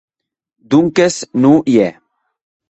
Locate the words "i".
1.75-1.77